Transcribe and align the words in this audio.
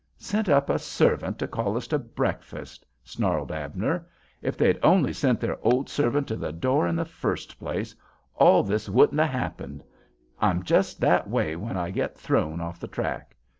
"Sent 0.17 0.49
up 0.49 0.67
a 0.67 0.79
servant 0.79 1.37
to 1.37 1.47
call 1.47 1.77
us 1.77 1.85
to 1.85 1.99
breakfast," 1.99 2.87
snarled 3.03 3.51
Abner. 3.51 4.07
"If 4.41 4.57
they'd 4.57 4.79
only 4.81 5.13
sent 5.13 5.39
their 5.39 5.59
old 5.63 5.89
servant 5.91 6.27
to 6.29 6.35
the 6.37 6.51
door 6.51 6.87
in 6.87 6.95
the 6.95 7.05
first 7.05 7.59
place, 7.59 7.93
all 8.33 8.63
this 8.63 8.89
wouldn't 8.89 9.21
'a' 9.21 9.27
happened. 9.27 9.83
I'm 10.39 10.63
just 10.63 11.01
that 11.01 11.29
way 11.29 11.55
when 11.55 11.77
I 11.77 11.91
get 11.91 12.17
thrown 12.17 12.59
off 12.59 12.79
the 12.79 12.87
track. 12.87 13.35